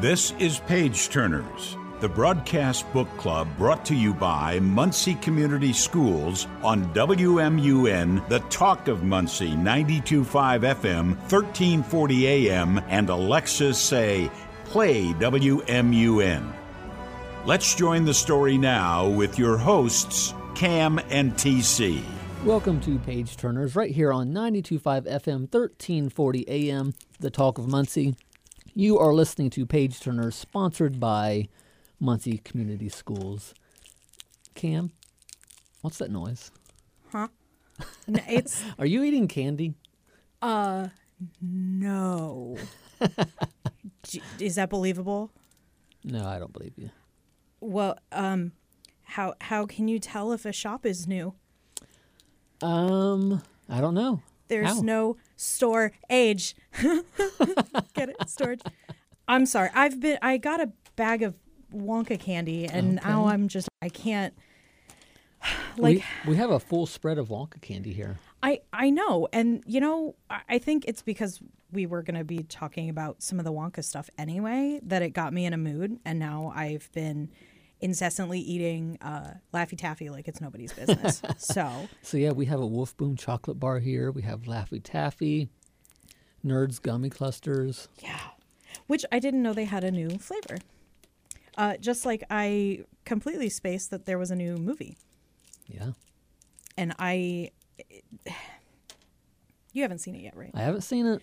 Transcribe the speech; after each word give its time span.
This 0.00 0.32
is 0.38 0.60
Page 0.60 1.08
Turners, 1.08 1.76
the 1.98 2.08
broadcast 2.08 2.86
book 2.92 3.08
club 3.16 3.48
brought 3.58 3.84
to 3.86 3.96
you 3.96 4.14
by 4.14 4.60
Muncie 4.60 5.16
Community 5.16 5.72
Schools 5.72 6.46
on 6.62 6.84
WMUN, 6.94 8.28
the 8.28 8.38
Talk 8.48 8.86
of 8.86 9.02
Muncie, 9.02 9.56
925 9.56 10.60
FM, 10.60 11.16
1340 11.16 12.26
AM, 12.28 12.78
and 12.86 13.08
Alexa 13.08 13.74
Say, 13.74 14.30
Play 14.66 15.06
WMUN. 15.14 16.52
Let's 17.44 17.74
join 17.74 18.04
the 18.04 18.14
story 18.14 18.56
now 18.56 19.08
with 19.08 19.36
your 19.36 19.56
hosts, 19.56 20.32
Cam 20.54 21.00
and 21.10 21.34
TC. 21.34 22.04
Welcome 22.44 22.80
to 22.82 23.00
Page 23.00 23.36
Turners, 23.36 23.74
right 23.74 23.90
here 23.90 24.12
on 24.12 24.32
925 24.32 25.06
FM, 25.06 25.52
1340 25.52 26.48
AM, 26.48 26.94
the 27.18 27.32
Talk 27.32 27.58
of 27.58 27.66
Muncie. 27.66 28.14
You 28.78 28.96
are 29.00 29.12
listening 29.12 29.50
to 29.50 29.66
Page 29.66 29.98
Turners, 29.98 30.36
sponsored 30.36 31.00
by 31.00 31.48
Muncie 31.98 32.38
Community 32.38 32.88
Schools. 32.88 33.52
Cam, 34.54 34.92
what's 35.80 35.98
that 35.98 36.12
noise? 36.12 36.52
Huh? 37.10 37.26
No, 38.06 38.20
it's 38.28 38.62
Are 38.78 38.86
you 38.86 39.02
eating 39.02 39.26
candy? 39.26 39.74
uh 40.40 40.90
no. 41.42 42.56
Is 44.38 44.54
that 44.54 44.70
believable? 44.70 45.32
No, 46.04 46.24
I 46.24 46.38
don't 46.38 46.52
believe 46.52 46.74
you. 46.76 46.90
Well, 47.58 47.98
um 48.12 48.52
how 49.02 49.34
how 49.40 49.66
can 49.66 49.88
you 49.88 49.98
tell 49.98 50.30
if 50.30 50.46
a 50.46 50.52
shop 50.52 50.86
is 50.86 51.08
new? 51.08 51.34
Um, 52.62 53.42
I 53.68 53.80
don't 53.80 53.94
know. 53.94 54.22
There's 54.46 54.68
How? 54.68 54.80
no 54.82 55.16
store 55.38 55.92
age. 56.10 56.54
Get 57.94 58.10
it? 58.10 58.16
Storage. 58.28 58.60
I'm 59.26 59.46
sorry. 59.46 59.70
I've 59.74 60.00
been 60.00 60.18
I 60.20 60.36
got 60.36 60.60
a 60.60 60.70
bag 60.96 61.22
of 61.22 61.34
Wonka 61.74 62.18
candy 62.18 62.66
and 62.66 62.96
now 62.96 63.28
I'm 63.28 63.48
just 63.48 63.68
I 63.80 63.88
can't 63.88 64.34
like 65.76 66.02
we, 66.24 66.30
we 66.32 66.36
have 66.36 66.50
a 66.50 66.58
full 66.58 66.86
spread 66.86 67.18
of 67.18 67.28
Wonka 67.28 67.60
candy 67.60 67.92
here. 67.92 68.18
I 68.42 68.60
I 68.72 68.90
know, 68.90 69.28
and 69.32 69.62
you 69.66 69.80
know, 69.80 70.16
I 70.28 70.40
I 70.48 70.58
think 70.58 70.84
it's 70.86 71.02
because 71.02 71.40
we 71.70 71.86
were 71.86 72.02
going 72.02 72.16
to 72.16 72.24
be 72.24 72.42
talking 72.44 72.88
about 72.88 73.22
some 73.22 73.38
of 73.38 73.44
the 73.44 73.52
Wonka 73.52 73.84
stuff 73.84 74.08
anyway 74.16 74.80
that 74.82 75.02
it 75.02 75.10
got 75.10 75.32
me 75.32 75.44
in 75.44 75.52
a 75.52 75.58
mood, 75.58 75.98
and 76.04 76.18
now 76.18 76.52
I've 76.54 76.90
been 76.92 77.30
incessantly 77.80 78.40
eating 78.40 78.98
uh, 79.00 79.34
Laffy 79.54 79.76
Taffy 79.78 80.10
like 80.10 80.26
it's 80.28 80.40
nobody's 80.40 80.72
business. 80.72 81.22
so 81.38 81.88
So 82.02 82.16
yeah, 82.16 82.32
we 82.32 82.46
have 82.46 82.60
a 82.60 82.66
Wolf 82.66 82.96
Boom 82.96 83.16
chocolate 83.16 83.58
bar 83.60 83.78
here. 83.78 84.10
We 84.10 84.22
have 84.22 84.42
Laffy 84.42 84.82
Taffy, 84.82 85.48
Nerds 86.44 86.80
gummy 86.82 87.10
clusters. 87.10 87.88
yeah, 88.02 88.18
which 88.86 89.04
I 89.12 89.18
didn't 89.18 89.42
know 89.42 89.52
they 89.52 89.64
had 89.66 89.84
a 89.84 89.90
new 89.90 90.10
flavor. 90.18 90.58
Uh, 91.56 91.76
just 91.76 92.06
like 92.06 92.22
I 92.30 92.84
completely 93.04 93.48
spaced 93.48 93.90
that 93.90 94.06
there 94.06 94.18
was 94.18 94.30
a 94.30 94.36
new 94.36 94.56
movie, 94.56 94.96
Yeah, 95.66 95.90
and 96.76 96.94
I. 96.98 97.50
You 99.72 99.82
haven't 99.82 99.98
seen 99.98 100.14
it 100.16 100.22
yet, 100.22 100.36
right? 100.36 100.50
I 100.54 100.60
haven't 100.62 100.80
seen 100.80 101.06
it. 101.06 101.22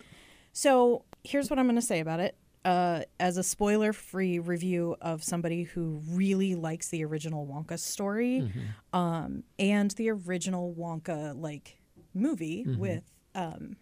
So 0.52 1.04
here's 1.24 1.50
what 1.50 1.58
I'm 1.58 1.66
going 1.66 1.76
to 1.76 1.82
say 1.82 1.98
about 2.00 2.20
it. 2.20 2.36
Uh, 2.66 3.02
as 3.20 3.36
a 3.36 3.44
spoiler 3.44 3.92
free 3.92 4.40
review 4.40 4.96
of 5.00 5.22
somebody 5.22 5.62
who 5.62 6.02
really 6.10 6.56
likes 6.56 6.88
the 6.88 7.04
original 7.04 7.46
Wonka 7.46 7.78
story 7.78 8.50
um, 8.92 9.44
and 9.56 9.92
the 9.92 10.10
original 10.10 10.74
Wonka 10.76 11.40
like 11.40 11.78
movie 12.12 12.64
with 12.76 13.04
um, 13.36 13.76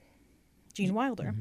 Gene 0.74 0.92
Wilder. 0.92 1.34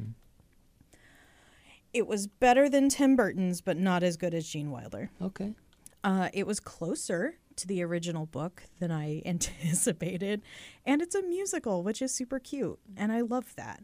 It 1.94 2.08
was 2.08 2.28
better 2.28 2.70
than 2.70 2.88
Tim 2.88 3.18
Burton's, 3.18 3.60
but 3.60 3.78
not 3.78 4.04
as 4.04 4.16
good 4.16 4.34
as 4.34 4.48
Gene 4.48 4.72
Wilder. 4.72 5.12
Okay. 5.22 5.54
Uh, 6.02 6.30
it 6.34 6.48
was 6.48 6.62
closer 6.62 7.36
to 7.58 7.68
the 7.68 7.84
original 7.84 8.26
book 8.26 8.64
than 8.80 8.90
I 8.90 9.22
anticipated, 9.26 10.42
and 10.86 11.02
it's 11.02 11.14
a 11.14 11.22
musical, 11.22 11.84
which 11.84 12.02
is 12.02 12.14
super 12.14 12.40
cute, 12.40 12.80
and 12.96 13.12
I 13.12 13.20
love 13.22 13.54
that. 13.58 13.84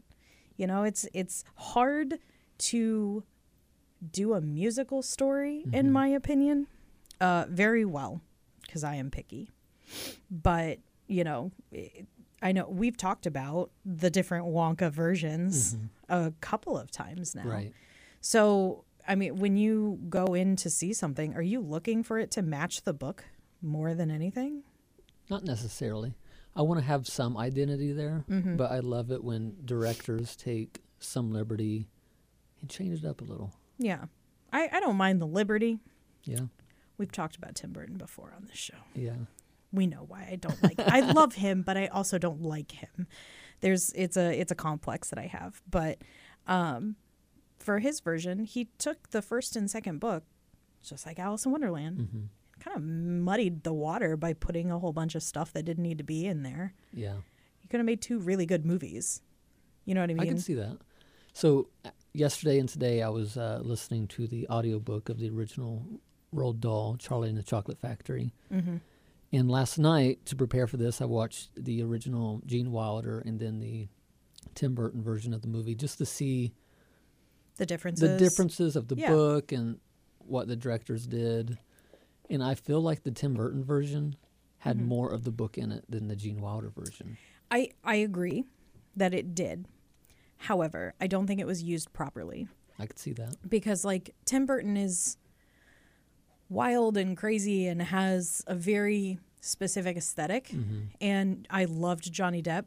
You 0.56 0.66
know, 0.66 0.82
it's 0.82 1.06
it's 1.12 1.44
hard 1.56 2.18
to 2.58 3.22
do 4.12 4.34
a 4.34 4.40
musical 4.40 5.02
story, 5.02 5.64
in 5.72 5.92
my 5.92 6.08
opinion, 6.08 6.66
uh, 7.20 7.44
very 7.48 7.84
well, 7.84 8.20
because 8.62 8.82
I 8.84 8.94
am 8.96 9.10
picky. 9.10 9.50
But 10.30 10.78
you 11.06 11.24
know, 11.24 11.50
it, 11.72 12.06
I 12.42 12.52
know 12.52 12.66
we've 12.68 12.96
talked 12.96 13.26
about 13.26 13.70
the 13.84 14.08
different 14.10 14.46
Wonka 14.46 14.90
versions 14.90 15.76
a 16.08 16.32
couple 16.40 16.78
of 16.78 16.90
times 16.90 17.34
now. 17.34 17.42
Right. 17.44 17.72
So, 18.22 18.84
I 19.08 19.14
mean, 19.14 19.36
when 19.38 19.56
you 19.56 19.98
go 20.08 20.34
in 20.34 20.56
to 20.56 20.70
see 20.70 20.92
something, 20.92 21.34
are 21.34 21.42
you 21.42 21.60
looking 21.60 22.02
for 22.02 22.18
it 22.18 22.30
to 22.32 22.42
match 22.42 22.82
the 22.82 22.92
book 22.94 23.24
more 23.60 23.94
than 23.94 24.10
anything? 24.10 24.62
Not 25.28 25.44
necessarily. 25.44 26.14
I 26.56 26.62
want 26.62 26.80
to 26.80 26.86
have 26.86 27.06
some 27.06 27.36
identity 27.36 27.92
there, 27.92 28.24
Mm-hmm. 28.30 28.56
but 28.56 28.70
I 28.72 28.80
love 28.80 29.10
it 29.10 29.22
when 29.22 29.56
directors 29.64 30.34
take 30.36 30.80
some 30.98 31.32
liberty 31.32 31.88
and 32.60 32.68
change 32.70 33.04
it 33.04 33.06
up 33.08 33.20
a 33.20 33.24
little. 33.24 33.52
Yeah. 33.80 34.04
I, 34.52 34.68
I 34.72 34.80
don't 34.80 34.96
mind 34.96 35.20
the 35.20 35.26
liberty. 35.26 35.78
Yeah. 36.24 36.40
We've 36.98 37.10
talked 37.10 37.34
about 37.36 37.54
Tim 37.54 37.72
Burton 37.72 37.96
before 37.96 38.32
on 38.36 38.44
this 38.46 38.58
show. 38.58 38.76
Yeah. 38.94 39.14
We 39.72 39.86
know 39.86 40.04
why 40.06 40.28
I 40.30 40.36
don't 40.36 40.62
like 40.62 40.78
I 40.78 41.00
love 41.12 41.34
him, 41.34 41.62
but 41.62 41.76
I 41.76 41.86
also 41.86 42.18
don't 42.18 42.42
like 42.42 42.72
him. 42.72 43.06
There's 43.60 43.90
it's 43.94 44.16
a 44.16 44.38
it's 44.38 44.52
a 44.52 44.54
complex 44.54 45.08
that 45.10 45.18
I 45.18 45.26
have. 45.26 45.62
But 45.70 45.98
um 46.46 46.96
for 47.58 47.78
his 47.78 48.00
version, 48.00 48.44
he 48.44 48.68
took 48.78 49.10
the 49.10 49.22
first 49.22 49.56
and 49.56 49.70
second 49.70 49.98
book, 50.00 50.24
just 50.82 51.06
like 51.06 51.18
Alice 51.18 51.46
in 51.46 51.52
Wonderland, 51.52 51.98
Mm-hmm. 51.98 52.20
kind 52.60 52.76
of 52.76 52.82
muddied 52.82 53.62
the 53.62 53.72
water 53.72 54.16
by 54.16 54.32
putting 54.34 54.70
a 54.70 54.78
whole 54.78 54.92
bunch 54.92 55.14
of 55.14 55.22
stuff 55.22 55.52
that 55.52 55.62
didn't 55.64 55.82
need 55.84 55.98
to 55.98 56.04
be 56.04 56.26
in 56.26 56.42
there. 56.42 56.74
Yeah. 56.92 57.14
You 57.62 57.68
could 57.70 57.78
have 57.78 57.86
made 57.86 58.02
two 58.02 58.18
really 58.18 58.46
good 58.46 58.66
movies. 58.66 59.22
You 59.86 59.94
know 59.94 60.00
what 60.02 60.10
I 60.10 60.14
mean? 60.14 60.20
I 60.22 60.26
can 60.26 60.38
see 60.38 60.54
that. 60.54 60.76
So 61.32 61.68
yesterday 62.12 62.58
and 62.58 62.68
today 62.68 63.02
I 63.02 63.08
was 63.08 63.36
uh, 63.36 63.60
listening 63.62 64.08
to 64.08 64.26
the 64.26 64.48
audiobook 64.48 65.08
of 65.08 65.18
the 65.18 65.30
original 65.30 65.84
Roald 66.34 66.60
Dahl, 66.60 66.96
Charlie 66.96 67.28
and 67.28 67.38
the 67.38 67.42
Chocolate 67.42 67.78
Factory. 67.80 68.32
Mm-hmm. 68.52 68.76
And 69.32 69.50
last 69.50 69.78
night, 69.78 70.24
to 70.26 70.36
prepare 70.36 70.66
for 70.66 70.76
this, 70.76 71.00
I 71.00 71.04
watched 71.04 71.50
the 71.56 71.82
original 71.82 72.42
Gene 72.46 72.72
Wilder 72.72 73.20
and 73.20 73.38
then 73.38 73.60
the 73.60 73.88
Tim 74.54 74.74
Burton 74.74 75.02
version 75.02 75.32
of 75.32 75.42
the 75.42 75.48
movie 75.48 75.74
just 75.74 75.98
to 75.98 76.06
see 76.06 76.52
The 77.56 77.66
differences. 77.66 78.08
the 78.10 78.18
differences 78.18 78.74
of 78.76 78.88
the 78.88 78.96
Yeah. 78.96 79.10
book 79.10 79.52
and 79.52 79.78
what 80.18 80.48
the 80.48 80.56
directors 80.56 81.06
did. 81.06 81.58
And 82.28 82.42
I 82.42 82.54
feel 82.54 82.80
like 82.80 83.02
the 83.02 83.10
Tim 83.12 83.34
Burton 83.34 83.62
version 83.64 84.16
had 84.58 84.76
Mm-hmm. 84.78 84.86
more 84.86 85.12
of 85.12 85.24
the 85.24 85.30
book 85.32 85.56
in 85.58 85.70
it 85.72 85.84
than 85.88 86.08
the 86.08 86.16
Gene 86.16 86.40
Wilder 86.40 86.70
version. 86.70 87.16
I 87.50 87.70
I 87.84 87.96
agree 87.96 88.44
that 88.96 89.14
it 89.14 89.34
did. 89.34 89.66
However, 90.40 90.94
I 91.00 91.06
don't 91.06 91.26
think 91.26 91.40
it 91.40 91.46
was 91.46 91.62
used 91.62 91.92
properly 91.92 92.48
I 92.78 92.86
could 92.86 92.98
see 92.98 93.12
that. 93.12 93.36
because 93.48 93.84
like 93.84 94.14
Tim 94.24 94.46
Burton 94.46 94.76
is 94.76 95.16
wild 96.48 96.96
and 96.96 97.16
crazy 97.16 97.66
and 97.66 97.80
has 97.82 98.42
a 98.46 98.54
very 98.54 99.18
specific 99.40 99.96
esthetic 99.96 100.48
Mm-hmm. 100.48 100.80
and 101.00 101.46
I 101.50 101.64
loved 101.66 102.10
Johnny 102.12 102.42
Depp. 102.42 102.64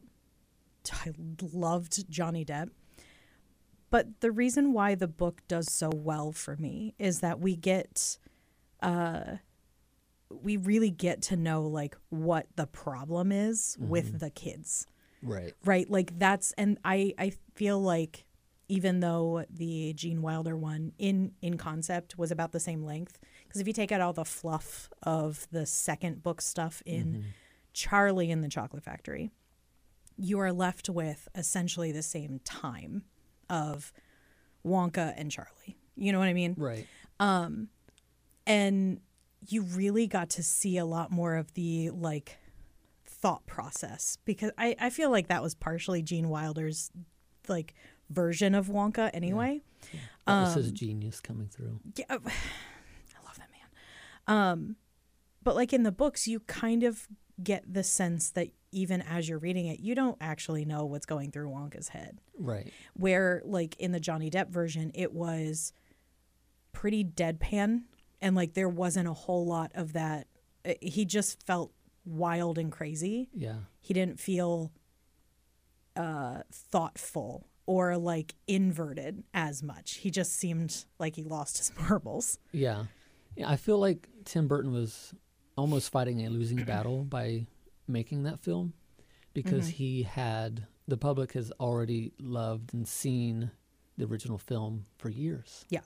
I 0.91 1.12
loved 1.51 2.09
Johnny 2.09 2.44
Depp. 2.45 2.69
But 3.89 4.22
the 4.22 4.31
reason 4.31 4.73
why 4.73 4.95
the 4.95 5.07
book 5.07 5.41
does 5.47 5.72
so 5.72 5.89
well 5.94 6.31
for 6.31 6.56
me 6.57 6.95
is 6.97 7.19
that 7.19 7.39
we 7.39 7.56
get 7.56 8.17
uh 8.81 9.38
we 10.29 10.57
really 10.57 10.89
get 10.89 11.22
to 11.23 11.35
know 11.35 11.62
like 11.63 11.95
what 12.09 12.47
the 12.56 12.66
problem 12.66 13.31
is 13.31 13.78
with 13.79 14.19
the 14.19 14.29
kids 14.31 14.88
Right. 15.23 15.53
right 15.66 15.89
like 15.89 16.17
that's 16.19 16.51
and 16.53 16.78
i 16.84 17.13
i 17.17 17.31
feel 17.56 17.81
like 17.81 18.25
even 18.68 19.00
though 19.00 19.45
the 19.50 19.94
gene 19.94 20.21
wilder 20.21 20.56
one 20.57 20.94
in 20.97 21.31
in 21.42 21.57
concept 21.57 22.18
was 22.18 22.31
about 22.31 22.51
the 22.51 22.59
same 22.59 22.83
length 22.83 23.18
because 23.47 23.62
if 23.62 23.68
you 23.68 23.74
take 23.74 23.92
out 23.92 24.01
all 24.01 24.13
the 24.13 24.25
fluff 24.25 24.89
of 25.03 25.47
the 25.51 25.65
second 25.65 26.21
book 26.24 26.42
stuff 26.42 26.81
in 26.86 27.25
charlie 27.74 28.31
and 28.31 28.44
the 28.44 28.50
chocolate 28.50 28.83
factory 28.83 29.31
you 30.18 30.39
are 30.39 30.51
left 30.53 30.89
with 30.89 31.27
essentially 31.36 31.92
the 31.92 32.03
same 32.03 32.39
time 32.44 33.03
of 33.50 33.92
wonka 34.65 35.13
and 35.18 35.31
charlie 35.31 35.77
you 35.95 36.12
know 36.12 36.19
what 36.19 36.27
i 36.27 36.33
mean 36.33 36.56
Right. 36.57 36.88
Um, 37.19 37.69
and 38.45 39.00
you 39.47 39.62
really 39.62 40.07
got 40.07 40.30
to 40.31 40.44
see 40.44 40.77
a 40.77 40.86
lot 40.86 41.12
more 41.12 41.36
of 41.36 41.53
the 41.53 41.89
like 41.92 42.38
thought 43.23 43.47
process 43.47 44.17
because 44.25 44.51
I, 44.57 44.75
I 44.81 44.89
feel 44.89 45.09
like 45.09 45.29
that 45.29 45.41
was 45.41 45.55
partially 45.55 46.01
Gene 46.01 46.27
Wilder's 46.27 46.91
like 47.47 47.73
version 48.09 48.53
of 48.53 48.67
Wonka 48.67 49.09
anyway. 49.13 49.61
That 50.27 50.41
was 50.41 50.55
his 50.55 50.73
genius 50.73 51.21
coming 51.21 51.47
through. 51.47 51.79
Yeah, 51.95 52.05
I 52.09 52.15
love 52.17 53.37
that 53.37 53.47
man. 53.49 54.27
Um, 54.27 54.75
but 55.41 55.55
like 55.55 55.71
in 55.71 55.83
the 55.83 55.91
books, 55.91 56.27
you 56.27 56.41
kind 56.41 56.83
of 56.83 57.07
get 57.41 57.63
the 57.73 57.81
sense 57.81 58.29
that 58.31 58.49
even 58.73 59.01
as 59.01 59.29
you're 59.29 59.39
reading 59.39 59.67
it, 59.67 59.79
you 59.79 59.95
don't 59.95 60.17
actually 60.19 60.65
know 60.65 60.83
what's 60.83 61.05
going 61.05 61.31
through 61.31 61.47
Wonka's 61.49 61.87
head. 61.87 62.19
Right. 62.37 62.73
Where 62.93 63.41
like 63.45 63.77
in 63.79 63.93
the 63.93 64.01
Johnny 64.01 64.29
Depp 64.29 64.49
version, 64.49 64.91
it 64.93 65.13
was 65.13 65.71
pretty 66.73 67.05
deadpan 67.05 67.83
and 68.21 68.35
like 68.35 68.53
there 68.53 68.67
wasn't 68.67 69.07
a 69.07 69.13
whole 69.13 69.45
lot 69.45 69.71
of 69.75 69.93
that. 69.93 70.27
Uh, 70.65 70.73
He 70.81 71.05
just 71.05 71.41
felt 71.47 71.71
wild 72.05 72.57
and 72.57 72.71
crazy. 72.71 73.29
Yeah. 73.33 73.55
He 73.79 73.94
didn't 73.94 74.19
feel 74.19 74.71
uh, 75.95 76.41
thoughtful 76.51 77.47
or 77.65 77.97
like 77.97 78.35
inverted 78.47 79.23
as 79.33 79.63
much. 79.63 79.95
He 79.95 80.11
just 80.11 80.33
seemed 80.33 80.85
like 81.00 81.15
he 81.15 81.23
lost 81.23 81.57
his 81.57 81.71
marbles. 81.89 82.39
Yeah. 82.51 82.85
yeah. 83.35 83.50
I 83.50 83.55
feel 83.55 83.77
like 83.79 84.09
Tim 84.25 84.47
Burton 84.47 84.73
was 84.73 85.13
almost 85.57 85.91
fighting 85.91 86.25
a 86.25 86.29
losing 86.29 86.57
battle 86.65 87.03
by 87.03 87.45
making 87.88 88.23
that 88.23 88.39
film 88.39 88.73
because 89.33 89.65
Mm-hmm. 89.67 89.77
he 89.77 90.03
had 90.03 90.67
the 90.88 90.97
public 90.97 91.33
has 91.33 91.51
already 91.59 92.11
loved 92.19 92.73
and 92.73 92.88
seen 92.88 93.51
the 93.97 94.06
original 94.06 94.38
film 94.38 94.85
for 94.97 95.09
years. 95.09 95.65
Yeah. 95.69 95.79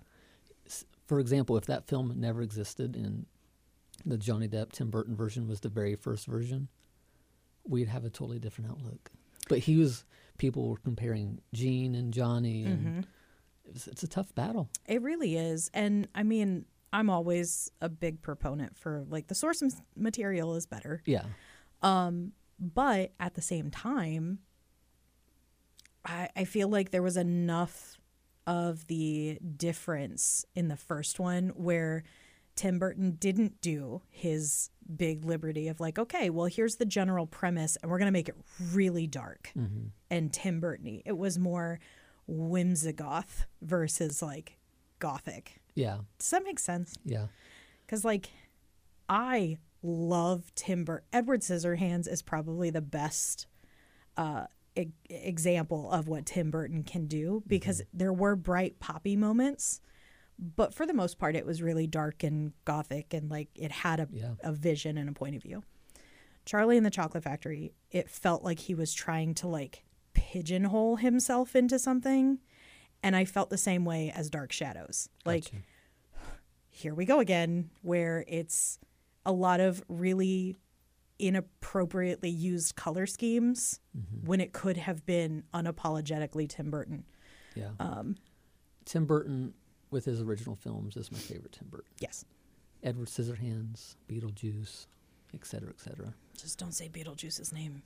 For 1.05 1.19
example, 1.19 1.55
if 1.57 1.65
that 1.67 1.87
film 1.87 2.13
never 2.17 2.41
existed 2.41 2.95
and 2.95 3.25
the 4.09 4.17
Johnny 4.17 4.47
Depp 4.47 4.71
Tim 4.71 4.89
Burton 4.89 5.15
version 5.15 5.47
was 5.47 5.59
the 5.61 5.69
very 5.69 5.95
first 5.95 6.25
version, 6.27 6.67
we'd 7.67 7.87
have 7.87 8.05
a 8.05 8.09
totally 8.09 8.39
different 8.39 8.71
outlook. 8.71 9.11
But 9.49 9.59
he 9.59 9.75
was 9.77 10.05
people 10.37 10.69
were 10.69 10.77
comparing 10.77 11.39
Gene 11.53 11.95
and 11.95 12.13
Johnny 12.13 12.63
and 12.65 12.79
Mm-hmm. 12.79 12.99
it 13.65 13.73
was, 13.73 13.87
it's 13.87 14.03
a 14.03 14.07
tough 14.07 14.33
battle. 14.35 14.69
It 14.85 15.01
really 15.01 15.35
is. 15.35 15.69
And 15.73 16.07
I 16.13 16.23
mean, 16.23 16.65
I'm 16.93 17.09
always 17.09 17.71
a 17.81 17.89
big 17.89 18.21
proponent 18.21 18.77
for 18.77 19.03
like 19.09 19.27
the 19.27 19.35
source 19.35 19.61
material 19.95 20.55
is 20.55 20.65
better. 20.65 21.01
Yeah. 21.05 21.23
But 22.59 23.11
at 23.19 23.35
the 23.35 23.41
same 23.41 23.69
time, 23.69 24.39
I, 26.03 26.29
I 26.35 26.43
feel 26.45 26.69
like 26.69 26.91
there 26.91 27.03
was 27.03 27.17
enough 27.17 27.97
of 28.47 28.87
the 28.87 29.37
difference 29.57 30.45
in 30.55 30.67
the 30.69 30.77
first 30.77 31.19
one 31.19 31.49
where 31.49 32.03
Tim 32.57 32.79
Burton 32.79 33.11
didn't 33.11 33.61
do 33.61 34.01
his 34.09 34.69
big 34.93 35.23
liberty 35.23 35.69
of 35.69 35.79
like, 35.79 35.97
okay, 35.97 36.29
well, 36.29 36.47
here's 36.47 36.75
the 36.75 36.85
general 36.85 37.25
premise, 37.25 37.77
and 37.81 37.89
we're 37.89 37.99
going 37.99 38.07
to 38.07 38.11
make 38.11 38.27
it 38.27 38.35
really 38.73 39.07
dark 39.07 39.53
and 40.11 40.33
Tim 40.33 40.59
Burton 40.59 41.01
It 41.05 41.17
was 41.17 41.39
more 41.39 41.79
whimsigoth 42.29 43.45
versus 43.61 44.21
like 44.21 44.57
gothic. 44.99 45.61
Yeah. 45.75 45.99
Does 46.19 46.29
that 46.31 46.43
make 46.43 46.59
sense? 46.59 46.95
Yeah. 47.05 47.27
Because, 47.85 48.03
like, 48.03 48.31
I 49.07 49.57
love 49.83 50.51
Tim 50.55 50.83
Burton. 50.83 51.07
Edward 51.13 51.41
Scissorhands 51.41 52.07
is 52.11 52.21
probably 52.21 52.69
the 52.69 52.81
best 52.81 53.47
uh, 54.17 54.45
e- 54.75 54.87
example 55.09 55.91
of 55.91 56.07
what 56.07 56.25
Tim 56.25 56.51
Burton 56.51 56.83
can 56.83 57.05
do 57.05 57.43
because 57.47 57.81
there 57.93 58.11
were 58.11 58.35
bright 58.35 58.79
poppy 58.79 59.15
moments, 59.15 59.79
but 60.39 60.73
for 60.73 60.85
the 60.85 60.93
most 60.93 61.17
part, 61.17 61.35
it 61.35 61.45
was 61.45 61.61
really 61.61 61.87
dark 61.87 62.23
and 62.23 62.53
gothic 62.65 63.13
and 63.13 63.29
like 63.29 63.49
it 63.55 63.71
had 63.71 63.99
a, 63.99 64.07
Yeah. 64.11 64.33
a 64.41 64.51
vision 64.53 64.97
and 64.97 65.09
a 65.09 65.13
point 65.13 65.35
of 65.35 65.41
view. 65.43 65.63
Charlie 66.45 66.77
and 66.77 66.85
the 66.85 66.89
Chocolate 66.91 67.23
Factory, 67.23 67.73
it 67.91 68.09
felt 68.09 68.43
like 68.43 68.59
he 68.59 68.73
was 68.75 68.93
trying 68.93 69.33
to 69.35 69.47
like 69.47 69.83
pigeonhole 70.13 70.95
himself 70.97 71.55
into 71.55 71.77
something. 71.79 72.39
And 73.03 73.15
I 73.15 73.25
felt 73.25 73.49
the 73.49 73.57
same 73.57 73.83
way 73.85 74.11
as 74.15 74.29
Dark 74.29 74.51
Shadows. 74.51 75.09
Like, 75.25 75.43
Gotcha. 75.45 75.57
here 76.69 76.95
we 76.95 77.05
go 77.05 77.19
again, 77.19 77.69
where 77.81 78.23
it's 78.27 78.79
a 79.25 79.31
lot 79.31 79.59
of 79.59 79.83
really 79.87 80.57
inappropriately 81.19 82.29
used 82.29 82.75
color 82.75 83.05
schemes 83.05 83.79
when 84.23 84.39
it 84.39 84.53
could 84.53 84.77
have 84.77 85.05
been 85.05 85.43
unapologetically 85.53 86.47
Tim 86.47 86.69
Burton. 86.71 87.03
Yeah. 87.55 87.71
Um, 87.79 88.15
Tim 88.85 89.05
Burton 89.05 89.53
with 89.91 90.05
his 90.05 90.21
original 90.21 90.55
films 90.55 90.97
is 90.97 91.11
my 91.11 91.17
favorite 91.17 91.53
Tim 91.53 91.67
Burton. 91.69 91.91
Yes. 91.99 92.25
Edward 92.83 93.07
Scissorhands, 93.07 93.95
Beetlejuice, 94.09 94.87
et 95.33 95.45
cetera, 95.45 95.69
et 95.69 95.79
cetera. 95.79 96.13
Just 96.39 96.59
don't 96.59 96.73
say 96.73 96.89
Beetlejuice's 96.89 97.51
name. 97.51 97.81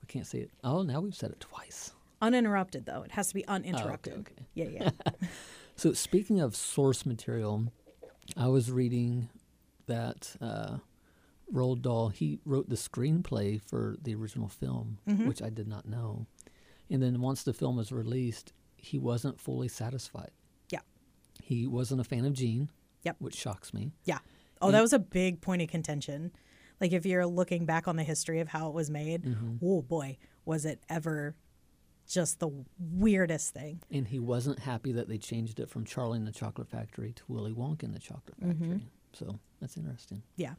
We 0.00 0.06
can't 0.06 0.26
say 0.26 0.38
it. 0.38 0.50
Oh, 0.64 0.82
now 0.82 1.00
we've 1.00 1.14
said 1.14 1.30
it 1.30 1.40
twice. 1.40 1.92
Uninterrupted, 2.20 2.86
though. 2.86 3.02
It 3.02 3.12
has 3.12 3.28
to 3.28 3.34
be 3.34 3.46
uninterrupted. 3.46 4.12
Oh, 4.16 4.20
okay. 4.20 4.46
Yeah, 4.54 4.68
yeah. 4.68 4.90
So 5.76 5.94
speaking 5.94 6.38
of 6.40 6.54
source 6.54 7.06
material, 7.06 7.72
I 8.36 8.46
was 8.48 8.70
reading 8.70 9.30
that 9.86 10.36
uh, 10.40 10.76
Roald 11.52 11.80
Dahl 11.82 12.10
he 12.10 12.38
wrote 12.44 12.68
the 12.68 12.76
screenplay 12.76 13.60
for 13.60 13.96
the 14.02 14.14
original 14.14 14.48
film, 14.48 14.98
Mm-hmm. 15.08 15.26
which 15.26 15.40
I 15.42 15.48
did 15.50 15.66
not 15.66 15.86
know. 15.88 16.26
And 16.90 17.02
then 17.02 17.20
once 17.22 17.42
the 17.42 17.54
film 17.54 17.76
was 17.76 17.90
released, 17.90 18.52
he 18.76 18.98
wasn't 18.98 19.40
fully 19.40 19.66
satisfied. 19.68 20.30
He 21.54 21.66
wasn't 21.66 22.00
a 22.00 22.04
fan 22.04 22.24
of 22.24 22.32
Gene, 22.32 22.70
Yep. 23.02 23.16
which 23.18 23.34
shocks 23.34 23.72
me. 23.74 23.92
Yeah. 24.04 24.18
Oh, 24.60 24.70
that 24.70 24.80
was 24.80 24.92
a 24.92 24.98
big 24.98 25.40
point 25.40 25.60
of 25.62 25.68
contention. 25.68 26.32
Like 26.80 26.92
if 26.92 27.04
you're 27.04 27.26
looking 27.26 27.66
back 27.66 27.86
on 27.88 27.96
the 27.96 28.02
history 28.04 28.40
of 28.40 28.48
how 28.48 28.68
it 28.68 28.74
was 28.74 28.90
made, 28.90 29.36
oh 29.62 29.82
boy, 29.82 30.18
was 30.44 30.64
it 30.64 30.80
ever 30.88 31.34
just 32.08 32.40
the 32.40 32.50
weirdest 32.78 33.54
thing. 33.54 33.80
And 33.90 34.06
he 34.08 34.18
wasn't 34.18 34.58
happy 34.60 34.92
that 34.92 35.08
they 35.08 35.18
changed 35.18 35.60
it 35.60 35.68
from 35.70 35.84
Charlie 35.84 36.18
and 36.18 36.26
the 36.26 36.32
Chocolate 36.32 36.68
Factory 36.68 37.12
to 37.12 37.22
Willy 37.28 37.52
Wonka 37.52 37.84
and 37.84 37.94
the 37.94 38.00
Chocolate 38.00 38.36
Factory. 38.40 38.82
So 39.12 39.38
that's 39.60 39.76
interesting. 39.76 40.22
Yeah. 40.36 40.54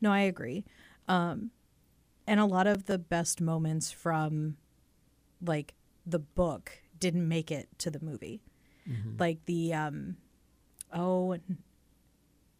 No, 0.00 0.10
I 0.12 0.20
agree. 0.20 0.64
Um, 1.08 1.50
and 2.26 2.38
a 2.40 2.44
lot 2.46 2.66
of 2.66 2.86
the 2.86 2.98
best 2.98 3.40
moments 3.40 3.90
from 3.90 4.56
like 5.44 5.74
the 6.06 6.18
book 6.18 6.72
didn't 6.98 7.26
make 7.26 7.50
it 7.50 7.68
to 7.78 7.90
the 7.90 8.00
movie. 8.00 8.42
Like 9.18 9.44
the 9.46 9.72
um 9.74 10.16
oh 10.92 11.36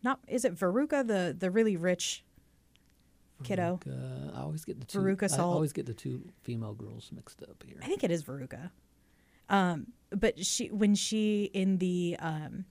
not 0.03 0.21
is 0.29 0.45
it 0.45 0.55
Veruca 0.55 1.07
the 1.07 1.35
the 1.39 1.51
really 1.51 1.77
rich 1.77 2.25
kiddo? 3.45 3.81
Uh, 3.87 4.37
I 4.37 4.43
always 4.43 4.65
get 4.65 4.81
the 4.81 4.87
two. 4.87 4.99
Veruca 4.99 5.33
I 5.39 5.43
always 5.43 5.73
get 5.73 5.87
the 5.87 5.95
two 5.95 6.33
female 6.43 6.75
girls 6.75 7.11
mixed 7.13 7.43
up 7.43 7.63
here. 7.67 7.79
I 7.83 7.87
think 7.87 8.05
it 8.05 8.11
is 8.11 8.23
Veruca. 8.25 8.71
Um, 9.49 9.89
but 10.11 10.45
she 10.45 10.69
when 10.71 10.95
she 10.95 11.51
in 11.53 11.79
the 11.79 12.17
um, 12.19 12.65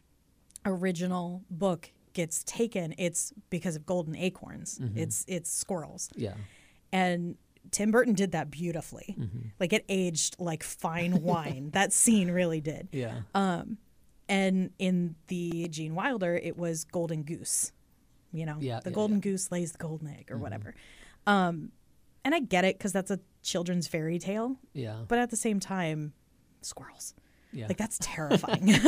original 0.65 1.43
book 1.49 1.91
gets 2.13 2.43
taken, 2.43 2.93
it's 2.97 3.33
because 3.49 3.75
of 3.75 3.85
golden 3.85 4.15
acorns. 4.15 4.79
It's 4.95 5.25
it's 5.27 5.51
squirrels, 5.51 6.09
Yeah, 6.15 6.33
and 6.91 7.35
Tim 7.71 7.91
Burton 7.91 8.13
did 8.13 8.31
that 8.31 8.49
beautifully. 8.51 9.15
Like 9.59 9.73
it 9.73 9.85
aged 9.89 10.37
like 10.39 10.63
fine 10.63 11.21
wine. 11.21 11.69
that 11.73 11.93
scene 11.93 12.31
really 12.31 12.61
did. 12.61 12.89
yeah, 12.91 13.21
And 14.31 14.71
in 14.79 15.15
the 15.27 15.67
Gene 15.67 15.93
Wilder, 15.93 16.35
it 16.35 16.57
was 16.57 16.85
golden 16.85 17.23
goose. 17.23 17.71
You 18.31 18.45
know, 18.45 18.55
Yeah, 18.59 18.79
the 18.79 18.89
yeah, 18.89 18.93
golden 18.95 19.17
yeah. 19.17 19.21
goose 19.21 19.51
lays 19.51 19.73
the 19.73 19.77
golden 19.77 20.07
egg 20.07 20.29
or 20.31 20.37
whatever. 20.37 20.73
Um, 21.27 21.71
and 22.23 22.33
I 22.33 22.39
get 22.39 22.63
it 22.63 22.77
because 22.77 22.93
that's 22.93 23.11
a 23.11 23.19
children's 23.43 23.87
fairy 23.87 24.19
tale. 24.19 24.55
yeah, 24.73 25.01
But 25.07 25.19
at 25.19 25.31
the 25.31 25.35
same 25.35 25.59
time, 25.59 26.13
squirrels. 26.61 27.13
yeah. 27.51 27.67
Like 27.67 27.75
that's 27.77 27.97
terrifying. 28.01 28.73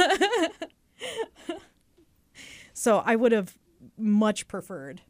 so 2.74 3.00
I 3.06 3.16
would 3.16 3.32
have 3.32 3.58
much 3.98 4.48
preferred 4.48 5.02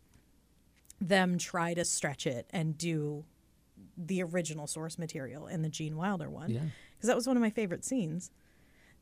them 0.99 1.37
try 1.37 1.73
to 1.73 1.85
stretch 1.85 2.25
it 2.25 2.47
and 2.49 2.77
do 2.77 3.25
the 3.97 4.23
original 4.23 4.65
source 4.67 4.97
material 4.97 5.47
in 5.47 5.61
the 5.61 5.69
Gene 5.69 5.95
Wilder 5.95 6.29
one. 6.29 6.49
Yeah. 6.49 6.61
Because 6.95 7.07
that 7.07 7.15
was 7.15 7.27
one 7.27 7.37
of 7.37 7.41
my 7.41 7.49
favorite 7.49 7.85
scenes. 7.85 8.31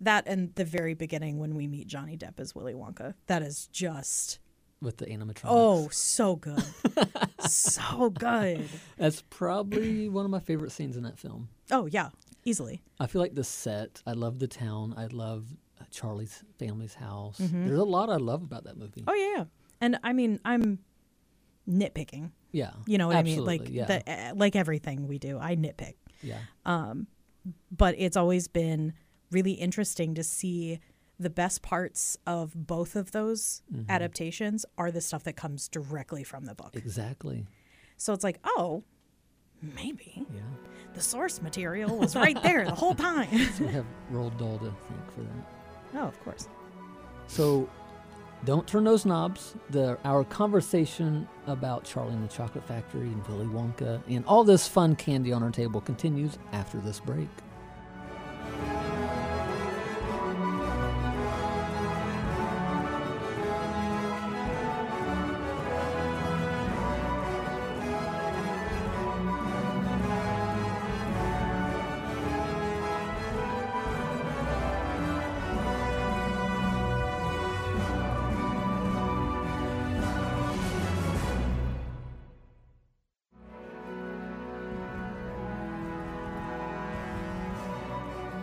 That 0.02 0.24
and 0.28 0.54
the 0.56 0.66
very 0.66 0.94
beginning 0.96 1.38
when 1.40 1.56
we 1.56 1.68
meet 1.68 1.88
Johnny 1.88 2.18
Depp 2.18 2.40
as 2.40 2.54
Willy 2.56 2.74
Wonka. 2.74 3.14
That 3.28 3.42
is 3.44 3.68
just 3.68 4.40
with 4.82 4.98
the 4.98 5.06
animatronics. 5.06 5.46
oh 5.46 5.90
so 5.92 6.36
good. 6.36 6.64
so 7.48 8.10
good. 8.10 8.68
that's 8.98 9.22
probably 9.30 10.10
one 10.10 10.26
of 10.26 10.32
my 10.32 10.40
favorite 10.40 10.72
scenes 10.72 10.98
in 10.98 11.04
that 11.04 11.20
film. 11.20 11.50
Oh 11.70 11.86
yeah. 11.86 12.10
Easily. 12.44 12.82
I 13.00 13.06
feel 13.06 13.22
like 13.22 13.36
the 13.36 13.44
set. 13.44 14.02
I 14.08 14.14
love 14.14 14.40
the 14.40 14.48
town. 14.48 14.96
I 14.98 15.06
love 15.06 15.46
Charlie's 15.92 16.44
family's 16.58 16.96
house. 16.96 17.38
Mm-hmm. 17.40 17.68
There's 17.68 17.80
a 17.80 17.84
lot 17.84 18.10
I 18.10 18.16
love 18.18 18.42
about 18.42 18.64
that 18.64 18.78
movie. 18.78 19.04
Oh 19.08 19.14
yeah. 19.14 19.46
And 19.80 20.00
I 20.04 20.14
mean 20.14 20.40
I'm 20.44 20.80
nitpicking. 21.70 22.32
Yeah, 22.52 22.72
You 22.86 22.98
know 22.98 23.08
what 23.08 23.16
I 23.16 23.24
mean? 23.24 23.46
Like 23.46 23.70
yeah, 23.70 23.86
the, 23.86 24.12
uh, 24.12 24.34
like 24.36 24.56
everything 24.58 25.08
we 25.08 25.20
do, 25.20 25.38
I 25.40 25.56
nitpick. 25.56 25.94
yeah, 26.22 26.40
Um 26.66 27.08
But 27.72 27.96
it's 27.98 28.18
always 28.18 28.48
been 28.48 28.94
really 29.32 29.54
interesting 29.54 30.14
to 30.16 30.24
see 30.24 30.80
the 31.20 31.30
best 31.30 31.62
parts 31.62 32.18
of 32.26 32.54
both 32.68 32.96
of 32.96 33.12
those 33.12 33.62
Mm-hmm. 33.74 33.90
adaptations 33.90 34.66
are 34.78 34.92
the 34.92 35.02
stuff 35.02 35.24
that 35.24 35.34
comes 35.36 35.68
directly 35.68 36.24
from 36.24 36.46
the 36.46 36.56
book. 36.56 36.76
exactly. 36.76 37.46
So 37.98 38.12
it's 38.14 38.24
like, 38.24 38.40
oh, 38.44 38.84
maybe 39.62 40.26
Yeah, 40.34 40.42
the 40.94 41.02
source 41.02 41.42
material 41.42 41.98
was 41.98 42.16
right 42.16 42.42
there 42.42 42.66
the 42.66 42.74
whole 42.76 42.96
time. 42.96 43.30
so 43.58 43.66
we 43.66 43.72
have 43.74 43.86
Roald 44.12 44.38
Dahl 44.38 44.58
to 44.60 44.66
thank 44.90 45.14
for 45.14 45.22
that. 45.22 45.46
oh, 45.96 46.08
of 46.08 46.20
course. 46.24 46.48
So 47.28 47.70
don't 48.44 48.68
turn 48.68 48.84
those 48.84 49.06
knobs. 49.06 49.54
The 49.70 50.00
our 50.04 50.24
conversation 50.24 51.28
about 51.46 51.84
Charlie 51.84 52.14
and 52.14 52.28
the 52.28 52.34
Chocolate 52.34 52.68
Factory 52.68 53.08
and 53.08 53.26
Willy 53.28 53.46
Wonka 53.46 54.02
and 54.10 54.26
all 54.26 54.44
this 54.44 54.68
fun 54.68 54.96
candy 54.96 55.32
on 55.32 55.44
our 55.44 55.52
table 55.52 55.80
continues 55.80 56.40
after 56.52 56.80
this 56.80 57.00
break. 57.00 57.30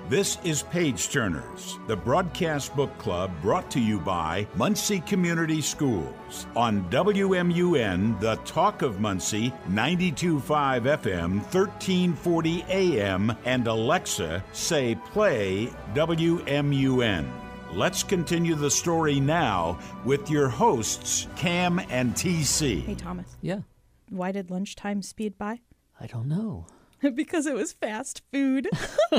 This 0.09 0.39
is 0.43 0.63
Page 0.63 1.11
Turners, 1.11 1.79
the 1.87 1.97
broadcast 1.97 2.75
book 2.75 2.97
club 2.97 3.31
brought 3.43 3.71
to 3.73 3.81
you 3.81 4.01
by 4.01 4.47
Muncie 4.55 5.01
Community 5.01 5.61
Schools 5.61 6.47
on 6.57 6.89
WMUN, 6.91 8.19
the 8.19 8.37
Talk 8.47 8.81
of 8.81 9.01
Muncie, 9.01 9.53
925 9.69 10.85
FM, 10.85 11.43
1340 11.53 12.65
AM, 12.71 13.37
and 13.45 13.67
Alexa, 13.67 14.43
say 14.53 14.95
play 14.95 15.67
WMUN. 15.93 17.29
Let's 17.75 18.03
continue 18.03 18.55
the 18.55 18.71
story 18.71 19.21
now 19.21 19.79
with 20.07 20.31
your 20.31 20.49
hosts, 20.49 21.29
Cam 21.37 21.81
and 21.91 22.15
TC. 22.15 22.81
Hey, 22.81 22.95
Thomas, 22.95 23.37
Yeah. 23.43 23.61
why 24.09 24.33
did 24.33 24.51
lunchtime 24.51 25.03
speed 25.03 25.37
by? 25.37 25.61
I 26.01 26.07
don't 26.07 26.29
know. 26.29 26.67
because 27.15 27.47
it 27.47 27.55
was 27.55 27.73
fast 27.73 28.23
food. 28.33 28.69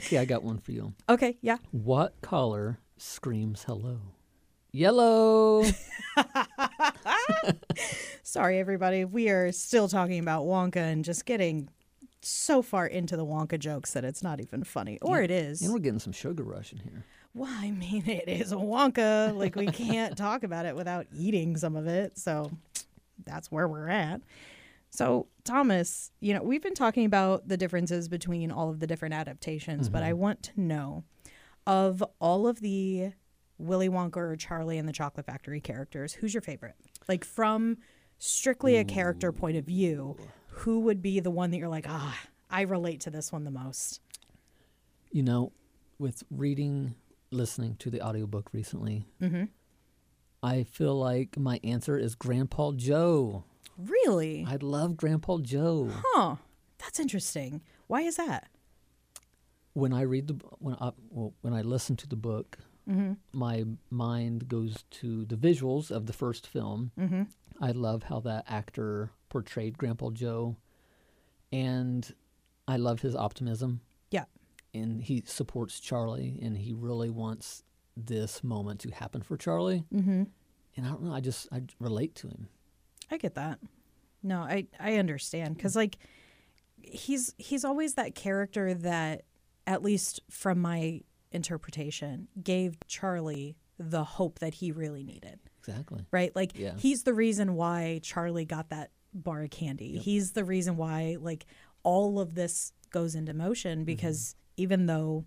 Okay, 0.00 0.18
I 0.18 0.24
got 0.24 0.42
one 0.44 0.58
for 0.58 0.72
you. 0.72 0.94
okay, 1.08 1.36
yeah. 1.42 1.58
What 1.70 2.20
color 2.22 2.78
screams 2.96 3.64
hello? 3.64 3.98
Yellow. 4.72 5.64
Sorry, 8.22 8.58
everybody. 8.58 9.04
We 9.04 9.28
are 9.28 9.52
still 9.52 9.88
talking 9.88 10.20
about 10.20 10.44
Wonka 10.44 10.76
and 10.76 11.04
just 11.04 11.26
getting 11.26 11.68
so 12.22 12.62
far 12.62 12.86
into 12.86 13.16
the 13.16 13.24
Wonka 13.26 13.58
jokes 13.58 13.92
that 13.92 14.04
it's 14.04 14.22
not 14.22 14.40
even 14.40 14.64
funny. 14.64 14.98
Or 15.02 15.20
it 15.20 15.30
is. 15.30 15.62
and 15.62 15.72
we're 15.72 15.78
getting 15.80 16.00
some 16.00 16.12
sugar 16.12 16.42
rush 16.44 16.72
in 16.72 16.78
here. 16.78 17.04
Well, 17.34 17.50
I 17.52 17.70
mean, 17.70 18.08
it 18.08 18.28
is 18.28 18.52
Wonka. 18.52 19.36
Like, 19.36 19.56
we 19.56 19.66
can't 19.66 20.16
talk 20.16 20.42
about 20.42 20.66
it 20.66 20.74
without 20.76 21.06
eating 21.16 21.56
some 21.56 21.76
of 21.76 21.86
it. 21.86 22.18
So 22.18 22.50
that's 23.24 23.50
where 23.50 23.68
we're 23.68 23.88
at. 23.88 24.20
So, 24.90 25.26
Thomas, 25.44 26.10
you 26.20 26.34
know, 26.34 26.42
we've 26.42 26.62
been 26.62 26.74
talking 26.74 27.04
about 27.04 27.46
the 27.46 27.56
differences 27.56 28.08
between 28.08 28.50
all 28.50 28.70
of 28.70 28.80
the 28.80 28.86
different 28.86 29.14
adaptations, 29.14 29.88
but 29.88 30.02
I 30.02 30.12
want 30.14 30.42
to 30.44 30.60
know 30.60 31.04
of 31.66 32.02
all 32.20 32.48
of 32.48 32.60
the 32.60 33.12
Willy 33.58 33.88
Wonka 33.88 34.16
or 34.16 34.36
Charlie 34.36 34.78
and 34.78 34.88
the 34.88 34.92
Chocolate 34.92 35.26
Factory 35.26 35.60
characters, 35.60 36.14
who's 36.14 36.32
your 36.32 36.40
favorite? 36.40 36.74
Like, 37.08 37.24
from 37.24 37.78
strictly 38.18 38.76
a 38.76 38.84
character 38.84 39.30
point 39.32 39.56
of 39.56 39.64
view, 39.64 40.16
who 40.48 40.80
would 40.80 41.02
be 41.02 41.20
the 41.20 41.30
one 41.30 41.50
that 41.50 41.58
you're 41.58 41.68
like, 41.68 41.86
ah, 41.88 42.18
I 42.50 42.62
relate 42.62 43.00
to 43.02 43.10
this 43.10 43.30
one 43.30 43.44
the 43.44 43.50
most? 43.50 44.00
You 45.10 45.22
know, 45.22 45.52
with 45.98 46.22
reading, 46.30 46.94
listening 47.30 47.76
to 47.80 47.90
the 47.90 48.00
audiobook 48.00 48.50
recently, 48.52 49.06
I 50.42 50.62
feel 50.64 50.98
like 50.98 51.36
my 51.36 51.60
answer 51.62 51.98
is 51.98 52.14
Grandpa 52.14 52.72
Joe. 52.72 53.44
Really? 53.78 54.44
I 54.48 54.56
love 54.56 54.96
Grandpa 54.96 55.38
Joe. 55.38 55.90
Huh. 56.14 56.36
That's 56.78 56.98
interesting. 57.00 57.62
Why 57.86 58.02
is 58.02 58.16
that? 58.16 58.48
When 59.72 59.92
I 59.92 60.02
read 60.02 60.26
the 60.26 60.34
when 60.58 60.74
I 60.80 60.90
well, 61.10 61.32
when 61.42 61.54
I 61.54 61.62
listen 61.62 61.96
to 61.96 62.08
the 62.08 62.16
book, 62.16 62.58
my 63.32 63.64
mind 63.90 64.48
goes 64.48 64.82
to 64.90 65.24
the 65.26 65.36
visuals 65.36 65.90
of 65.90 66.06
the 66.06 66.12
first 66.12 66.46
film. 66.46 66.90
Mm-hmm. 66.98 67.22
I 67.60 67.70
love 67.72 68.04
how 68.04 68.20
that 68.20 68.44
actor 68.48 69.10
portrayed 69.28 69.76
Grandpa 69.78 70.10
Joe, 70.10 70.56
and 71.52 72.12
I 72.66 72.76
love 72.76 73.00
his 73.02 73.14
optimism. 73.14 73.80
Yeah. 74.10 74.24
and 74.74 75.02
he 75.02 75.22
supports 75.26 75.80
Charlie, 75.80 76.38
and 76.42 76.56
he 76.56 76.72
really 76.72 77.10
wants 77.10 77.62
this 77.96 78.42
moment 78.42 78.80
to 78.80 78.90
happen 78.90 79.22
for 79.22 79.36
Charlie. 79.36 79.84
Mm-hmm. 79.94 80.24
And 80.76 80.86
I 80.86 80.88
don't 80.88 81.02
know, 81.02 81.12
I 81.12 81.20
just 81.20 81.46
I 81.52 81.62
relate 81.80 82.14
to 82.16 82.28
him. 82.28 82.48
I 83.10 83.16
get 83.16 83.34
that. 83.34 83.58
No, 84.22 84.40
I 84.40 84.66
I 84.78 84.96
understand 84.96 85.56
because 85.56 85.76
like 85.76 85.96
he's 86.82 87.34
he's 87.38 87.64
always 87.64 87.94
that 87.94 88.14
character 88.14 88.74
that 88.74 89.22
at 89.66 89.82
least 89.82 90.20
from 90.30 90.60
my 90.60 91.02
interpretation 91.30 92.28
gave 92.42 92.76
Charlie 92.86 93.56
the 93.78 94.02
hope 94.04 94.38
that 94.40 94.54
he 94.54 94.72
really 94.72 95.04
needed. 95.04 95.38
Exactly. 95.58 96.04
Right? 96.10 96.34
Like 96.34 96.58
Yeah. 96.58 96.74
he's 96.76 97.02
the 97.02 97.14
reason 97.14 97.54
why 97.54 98.00
Charlie 98.02 98.46
got 98.46 98.70
that 98.70 98.90
bar 99.12 99.42
of 99.42 99.50
candy. 99.50 99.98
He's 99.98 100.32
the 100.32 100.44
reason 100.44 100.76
why 100.76 101.16
like 101.20 101.46
all 101.82 102.18
of 102.18 102.34
this 102.34 102.72
goes 102.90 103.14
into 103.14 103.34
motion 103.34 103.80
mm-hmm. 103.80 103.84
because 103.84 104.34
even 104.56 104.86
though 104.86 105.24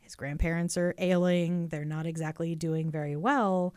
his 0.00 0.14
grandparents 0.16 0.76
are 0.76 0.94
ailing, 0.98 1.68
they're 1.68 1.84
not 1.84 2.06
exactly 2.06 2.54
doing 2.54 2.90
very 2.90 3.16
well, 3.16 3.74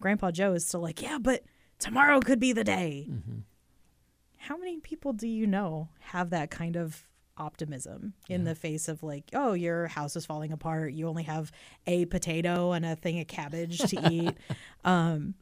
Grandpa 0.00 0.30
Joe 0.30 0.54
is 0.54 0.66
still 0.66 0.80
like, 0.80 1.00
"Yeah, 1.00 1.18
but 1.20 1.42
tomorrow 1.78 2.20
could 2.20 2.40
be 2.40 2.52
the 2.52 2.64
day." 2.64 3.08
How 4.36 4.56
many 4.58 4.78
people 4.78 5.12
do 5.14 5.26
you 5.26 5.46
know 5.46 5.88
have 6.00 6.30
that 6.30 6.50
kind 6.50 6.76
of 6.76 7.06
optimism 7.36 8.12
in 8.28 8.44
the 8.44 8.54
face 8.54 8.88
of 8.88 9.02
like, 9.02 9.24
"Oh, 9.32 9.54
your 9.54 9.88
house 9.88 10.16
is 10.16 10.26
falling 10.26 10.52
apart. 10.52 10.92
You 10.92 11.08
only 11.08 11.22
have 11.24 11.50
a 11.86 12.04
potato 12.06 12.72
and 12.72 12.84
a 12.84 12.94
thing 12.94 13.20
of 13.20 13.26
cabbage 13.26 13.78
to 13.78 14.08
eat." 14.12 14.36
Um 14.84 15.34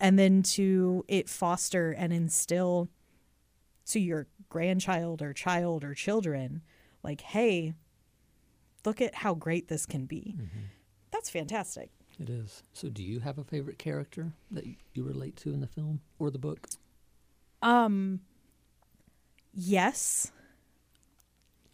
and 0.00 0.18
then 0.18 0.42
to 0.42 1.04
it 1.08 1.28
foster 1.28 1.92
and 1.92 2.12
instill 2.12 2.88
to 3.86 4.00
your 4.00 4.26
grandchild 4.48 5.22
or 5.22 5.32
child 5.32 5.84
or 5.84 5.94
children 5.94 6.62
like 7.02 7.20
hey 7.20 7.74
look 8.84 9.00
at 9.00 9.14
how 9.16 9.34
great 9.34 9.68
this 9.68 9.86
can 9.86 10.04
be 10.06 10.36
that's 11.10 11.30
fantastic 11.30 11.90
It 12.20 12.30
is. 12.30 12.62
So, 12.72 12.88
do 12.88 13.02
you 13.02 13.20
have 13.20 13.38
a 13.38 13.44
favorite 13.44 13.78
character 13.78 14.32
that 14.52 14.64
you 14.66 15.04
relate 15.04 15.36
to 15.38 15.52
in 15.52 15.60
the 15.60 15.66
film 15.66 16.00
or 16.18 16.30
the 16.30 16.38
book? 16.38 16.66
um 17.62 18.20
yes 19.54 20.30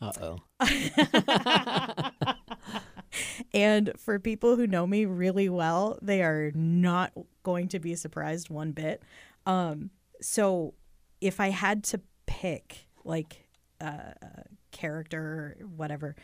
Uh 0.00 0.12
oh. 0.22 0.38
and 3.52 3.92
for 3.98 4.18
people 4.18 4.56
who 4.56 4.66
know 4.66 4.86
me 4.86 5.04
really 5.04 5.48
well 5.48 5.98
they 6.00 6.22
are 6.22 6.52
not 6.54 7.12
going 7.42 7.68
to 7.68 7.78
be 7.78 7.94
surprised 7.96 8.50
one 8.50 8.72
bit 8.72 9.02
um 9.46 9.90
so 10.20 10.74
if 11.20 11.40
i 11.40 11.48
had 11.50 11.82
to 11.82 12.00
pick 12.26 12.86
like 13.04 13.46
a 13.80 13.84
a 13.84 14.44
character 14.70 15.56
or 15.60 15.66
whatever 15.76 16.14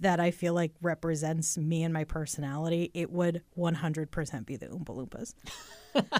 that 0.00 0.18
i 0.20 0.30
feel 0.30 0.54
like 0.54 0.72
represents 0.82 1.56
me 1.58 1.82
and 1.82 1.92
my 1.94 2.04
personality 2.04 2.90
it 2.94 3.10
would 3.10 3.42
100% 3.56 4.46
be 4.46 4.56
the 4.56 4.66
oompa 4.66 4.86
loompas 4.94 5.34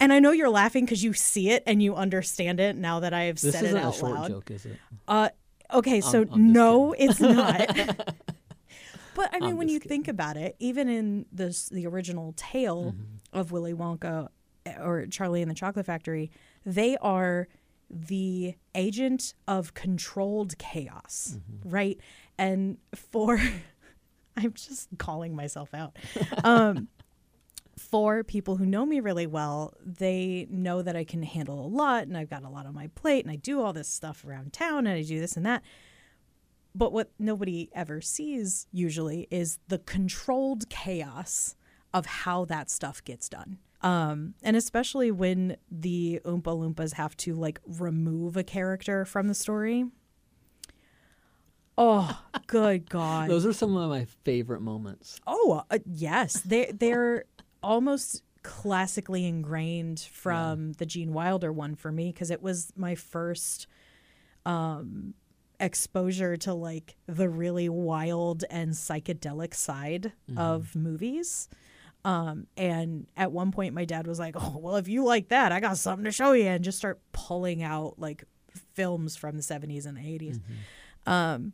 and 0.00 0.12
i 0.12 0.18
know 0.18 0.30
you're 0.32 0.48
laughing 0.50 0.84
because 0.84 1.02
you 1.02 1.12
see 1.12 1.50
it 1.50 1.62
and 1.66 1.82
you 1.82 1.94
understand 1.94 2.60
it 2.60 2.76
now 2.76 3.00
that 3.00 3.12
i 3.14 3.24
have 3.24 3.40
This 3.40 3.52
said 3.52 3.64
it 3.64 3.76
out 3.76 4.00
loud 4.02 4.28
joke, 4.28 4.50
is 4.50 4.66
it? 4.66 4.78
uh, 5.08 5.28
okay, 5.72 6.00
so 6.00 6.20
I'm 6.22 6.26
just 6.28 6.36
no, 6.38 6.92
it's 6.98 7.20
not. 7.20 7.68
but 9.14 9.30
I 9.34 9.40
mean, 9.40 9.50
I'm 9.52 9.56
when 9.56 9.68
you 9.68 9.78
just 9.78 9.88
think 9.88 10.08
about 10.08 10.36
it, 10.36 10.56
even 10.58 10.88
in 10.88 11.26
this 11.32 11.68
the 11.68 11.86
original 11.86 12.34
tale 12.36 12.92
Mm-hmm. 12.96 13.38
of 13.38 13.52
Willy 13.52 13.72
Wonka 13.74 14.28
eh, 14.66 14.74
or 14.80 15.06
Charlie 15.06 15.42
and 15.42 15.50
the 15.50 15.54
Chocolate 15.54 15.86
Factory, 15.86 16.30
they 16.64 16.96
are 16.98 17.48
the 17.88 18.54
agent 18.74 19.34
of 19.46 19.74
controlled 19.74 20.58
chaos, 20.58 21.36
Mm-hmm. 21.38 21.68
right? 21.70 21.98
And 22.38 22.78
for 22.94 23.40
I'm 24.36 24.52
just 24.52 24.88
calling 24.98 25.34
myself 25.34 25.72
out. 25.72 25.96
Um, 26.44 26.88
for 27.78 28.24
people 28.24 28.56
who 28.56 28.66
know 28.66 28.86
me 28.86 29.00
really 29.00 29.26
well, 29.26 29.74
they 29.84 30.46
know 30.50 30.82
that 30.82 30.96
I 30.96 31.04
can 31.04 31.22
handle 31.22 31.64
a 31.64 31.68
lot 31.68 32.04
and 32.04 32.16
I've 32.16 32.30
got 32.30 32.42
a 32.42 32.48
lot 32.48 32.66
on 32.66 32.74
my 32.74 32.88
plate 32.88 33.24
and 33.24 33.32
I 33.32 33.36
do 33.36 33.60
all 33.62 33.72
this 33.72 33.88
stuff 33.88 34.24
around 34.24 34.52
town 34.52 34.86
and 34.86 34.96
I 34.96 35.02
do 35.02 35.20
this 35.20 35.36
and 35.36 35.44
that. 35.46 35.62
But 36.74 36.92
what 36.92 37.10
nobody 37.18 37.70
ever 37.74 38.00
sees 38.00 38.66
usually 38.70 39.26
is 39.30 39.58
the 39.68 39.78
controlled 39.78 40.68
chaos 40.68 41.56
of 41.94 42.04
how 42.04 42.44
that 42.46 42.70
stuff 42.70 43.02
gets 43.04 43.28
done. 43.28 43.58
Um, 43.80 44.34
and 44.42 44.56
especially 44.56 45.10
when 45.10 45.56
the 45.70 46.20
Oompa 46.24 46.42
Loompas 46.42 46.94
have 46.94 47.16
to 47.18 47.34
like 47.34 47.60
remove 47.66 48.36
a 48.36 48.44
character 48.44 49.04
from 49.04 49.28
the 49.28 49.34
story. 49.34 49.86
Oh, 51.78 52.22
good 52.46 52.88
God. 52.88 53.28
Those 53.28 53.44
are 53.44 53.52
some 53.52 53.76
of 53.76 53.90
my 53.90 54.06
favorite 54.24 54.62
moments. 54.62 55.20
Oh, 55.26 55.64
uh, 55.70 55.78
yes. 55.84 56.40
They 56.40 56.72
they're 56.72 57.24
almost 57.62 58.22
classically 58.42 59.26
ingrained 59.26 60.00
from 60.00 60.72
the 60.74 60.86
Gene 60.86 61.12
Wilder 61.12 61.52
one 61.52 61.74
for 61.74 61.90
me 61.90 62.12
because 62.12 62.30
it 62.30 62.40
was 62.40 62.72
my 62.76 62.94
first 62.94 63.66
um 64.46 65.14
exposure 65.58 66.36
to 66.36 66.54
like 66.54 66.96
the 67.06 67.28
really 67.28 67.68
wild 67.68 68.44
and 68.50 68.70
psychedelic 68.70 69.54
side 69.54 70.12
of 70.36 70.74
movies. 70.76 71.48
Um, 72.04 72.46
and 72.56 73.08
at 73.16 73.32
one 73.32 73.50
point, 73.50 73.74
my 73.74 73.84
dad 73.84 74.06
was 74.06 74.18
like, 74.18 74.36
"Oh, 74.38 74.58
well, 74.58 74.76
if 74.76 74.86
you 74.86 75.04
like 75.04 75.28
that, 75.28 75.50
I 75.52 75.60
got 75.60 75.76
something 75.76 76.04
to 76.04 76.12
show 76.12 76.32
you," 76.32 76.44
and 76.44 76.62
just 76.62 76.78
start 76.78 77.00
pulling 77.12 77.62
out 77.62 77.98
like 77.98 78.24
films 78.74 79.16
from 79.16 79.36
the 79.36 79.42
'70s 79.42 79.86
and 79.86 79.96
the 79.96 80.02
'80s 80.02 80.40
um, 81.06 81.52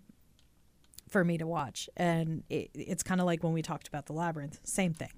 for 1.13 1.25
me 1.25 1.39
to 1.39 1.47
watch. 1.47 1.89
And 1.97 2.43
it, 2.49 2.71
it's 2.75 3.03
kind 3.03 3.21
of 3.21 3.27
like 3.27 3.45
when 3.45 3.53
we 3.53 3.63
talked 3.63 3.87
about 3.87 4.07
the 4.07 4.15
labyrinth, 4.15 4.59
same 4.65 4.95
thing, 4.95 5.13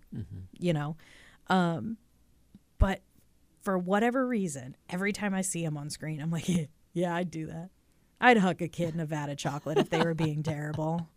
you 0.59 0.73
know. 0.73 0.97
Um, 1.49 1.97
but 2.79 3.01
for 3.63 3.79
whatever 3.79 4.27
reason, 4.27 4.77
every 4.91 5.13
time 5.13 5.33
I 5.35 5.41
see 5.41 5.65
him 5.65 5.77
on 5.77 5.89
screen, 5.89 6.21
I'm 6.21 6.31
like, 6.31 6.49
"Yeah, 6.93 7.15
I'd 7.15 7.31
do 7.31 7.47
that. 7.47 7.71
I'd 8.21 8.39
hug 8.39 8.61
a 8.63 8.69
kid 8.69 8.95
in 8.95 9.01
a 9.01 9.07
vat 9.07 9.29
of 9.31 9.37
chocolate 9.39 9.79
if 9.79 9.91
they 9.91 10.03
were 10.03 10.15
being 10.15 10.43
terrible. 10.55 11.09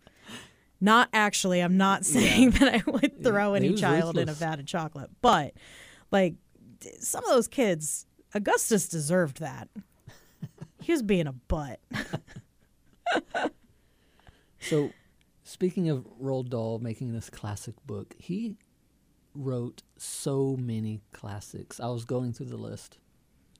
Not 0.79 1.09
actually, 1.11 1.61
I'm 1.61 1.77
not 1.77 2.05
saying 2.05 2.49
that 2.59 2.73
I 2.73 2.83
would 2.89 3.23
throw 3.23 3.55
any 3.55 3.73
child 3.73 4.17
in 4.17 4.29
a 4.29 4.33
vat 4.33 4.59
of 4.59 4.65
chocolate, 4.65 5.09
but 5.21 5.53
like 6.11 6.35
some 6.99 7.23
of 7.23 7.29
those 7.31 7.47
kids, 7.47 8.05
Augustus 8.35 8.87
deserved 8.87 9.39
that. 9.39 9.69
He 10.81 10.91
was 10.91 11.01
being 11.01 11.27
a 11.27 11.33
butt. 11.33 11.79
So, 14.69 14.91
speaking 15.43 15.89
of 15.89 16.05
Roald 16.21 16.49
Dahl 16.49 16.79
making 16.79 17.13
this 17.13 17.29
classic 17.29 17.75
book, 17.85 18.15
he 18.17 18.57
wrote 19.33 19.83
so 19.97 20.57
many 20.59 21.01
classics. 21.13 21.79
I 21.79 21.87
was 21.87 22.03
going 22.03 22.33
through 22.33 22.47
the 22.47 22.57
list. 22.57 22.97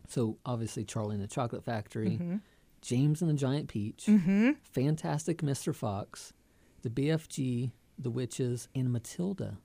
So, 0.10 0.38
obviously, 0.46 0.84
Charlie 0.84 1.16
and 1.16 1.24
the 1.24 1.28
Chocolate 1.28 1.64
Factory, 1.64 2.12
mm-hmm. 2.12 2.36
James 2.82 3.22
and 3.22 3.30
the 3.30 3.36
Giant 3.36 3.70
Peach, 3.70 4.06
mm-hmm. 4.08 4.52
Fantastic 4.64 5.42
Mr. 5.42 5.74
Fox, 5.74 6.34
The 6.82 6.90
BFG, 6.90 7.72
The 7.98 8.10
Witches, 8.10 8.68
and 8.76 8.92
Matilda. 8.92 9.58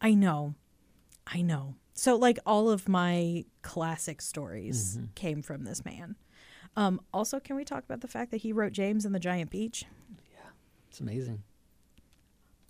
I 0.00 0.14
know. 0.14 0.54
I 1.26 1.42
know. 1.42 1.74
So 1.94 2.16
like 2.16 2.38
all 2.44 2.68
of 2.70 2.88
my 2.88 3.44
classic 3.62 4.22
stories 4.22 4.96
mm-hmm. 4.96 5.06
came 5.14 5.42
from 5.42 5.64
this 5.64 5.84
man. 5.84 6.16
Um, 6.76 7.00
also, 7.12 7.38
can 7.38 7.56
we 7.56 7.64
talk 7.64 7.84
about 7.84 8.00
the 8.00 8.08
fact 8.08 8.30
that 8.30 8.38
he 8.38 8.52
wrote 8.52 8.72
James 8.72 9.04
and 9.04 9.14
the 9.14 9.20
Giant 9.20 9.50
Peach? 9.50 9.84
It's 10.90 11.00
amazing. 11.00 11.42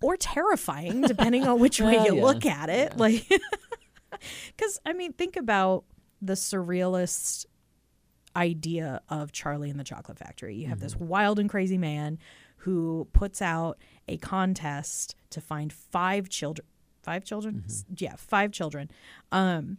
Or 0.01 0.15
terrifying, 0.17 1.01
depending 1.01 1.45
on 1.45 1.59
which 1.59 1.79
way 1.81 1.95
Well, 1.97 2.05
you 2.07 2.15
yeah, 2.17 2.23
look 2.23 2.45
at 2.45 2.69
it. 2.69 2.93
yeah. 2.93 2.97
Like, 2.97 3.27
because 4.55 4.79
I 4.85 4.93
mean, 4.93 5.13
think 5.13 5.35
about 5.35 5.83
the 6.21 6.33
surrealist 6.33 7.45
idea 8.35 9.01
of 9.09 9.31
Charlie 9.31 9.69
and 9.69 9.79
the 9.79 9.83
Chocolate 9.83 10.17
Factory. 10.17 10.55
You 10.55 10.67
have 10.67 10.79
this 10.79 10.93
mm-hmm. 10.95 11.07
wild 11.07 11.39
and 11.39 11.49
crazy 11.49 11.77
man 11.77 12.17
who 12.57 13.07
puts 13.13 13.41
out 13.41 13.77
a 14.07 14.17
contest 14.17 15.15
to 15.31 15.41
find 15.41 15.73
five 15.73 16.29
children. 16.29 16.67
Five 17.03 17.23
children? 17.25 17.55
Mm-hmm. 17.55 17.65
S- 17.65 17.85
Yeah, 17.97 18.15
five 18.17 18.51
children. 18.51 18.89
Um, 19.31 19.77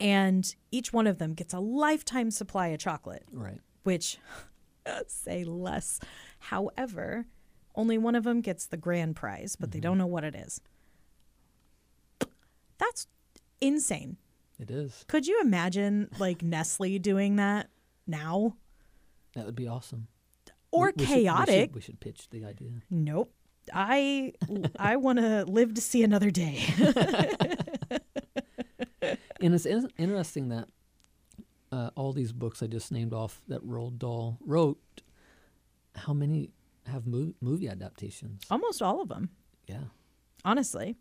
and 0.00 0.54
each 0.70 0.92
one 0.92 1.06
of 1.06 1.18
them 1.18 1.34
gets 1.34 1.52
a 1.52 1.60
lifetime 1.60 2.30
supply 2.30 2.68
of 2.68 2.78
chocolate, 2.80 3.24
Right. 3.32 3.60
which 3.82 4.18
say 5.06 5.44
less. 5.44 6.00
However, 6.42 7.26
only 7.74 7.96
one 7.98 8.14
of 8.14 8.24
them 8.24 8.40
gets 8.40 8.66
the 8.66 8.76
grand 8.76 9.16
prize, 9.16 9.56
but 9.58 9.70
they 9.70 9.80
don't 9.80 9.96
know 9.98 10.06
what 10.06 10.24
it 10.24 10.34
is. 10.34 10.60
That's 12.78 13.06
insane. 13.60 14.16
It 14.58 14.70
is. 14.70 15.04
Could 15.08 15.26
you 15.26 15.40
imagine 15.40 16.08
like 16.18 16.42
Nestle 16.42 16.98
doing 16.98 17.36
that 17.36 17.68
now? 18.06 18.56
That 19.34 19.46
would 19.46 19.56
be 19.56 19.66
awesome. 19.68 20.08
Or 20.70 20.86
We- 20.86 20.92
we 20.92 20.92
should- 20.92 20.98
we 20.98 21.06
should- 21.06 21.14
chaotic? 21.24 21.74
we 21.74 21.80
should 21.80 22.00
pitch 22.00 22.28
the 22.30 22.44
idea. 22.44 22.70
Nope. 22.90 23.32
I 23.72 24.32
I 24.78 24.96
want 24.96 25.18
to 25.20 25.44
live 25.44 25.74
to 25.74 25.80
see 25.80 26.02
another 26.02 26.30
day. 26.30 26.64
And 29.40 29.54
it's 29.56 29.66
in- 29.66 29.90
interesting 29.98 30.50
that 30.50 30.68
uh, 31.72 31.90
all 31.96 32.12
these 32.12 32.32
books 32.32 32.62
I 32.62 32.68
just 32.68 32.92
named 32.92 33.12
off 33.12 33.42
that 33.48 33.66
Roald 33.66 33.98
Dahl 33.98 34.38
wrote, 34.40 34.78
how 35.94 36.12
many 36.12 36.50
have 36.86 37.04
mov- 37.04 37.34
movie 37.40 37.68
adaptations? 37.68 38.42
Almost 38.50 38.82
all 38.82 39.00
of 39.00 39.08
them, 39.08 39.30
Yeah. 39.68 39.84
honestly. 40.44 40.96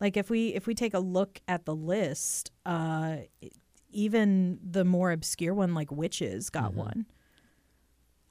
Like 0.00 0.16
if 0.16 0.28
we 0.30 0.48
if 0.48 0.66
we 0.66 0.74
take 0.74 0.94
a 0.94 0.98
look 0.98 1.40
at 1.46 1.64
the 1.64 1.74
list, 1.74 2.50
uh, 2.66 3.18
even 3.90 4.58
the 4.68 4.84
more 4.84 5.12
obscure 5.12 5.54
one 5.54 5.74
like 5.74 5.92
Witches 5.92 6.50
got 6.50 6.74
one. 6.74 7.06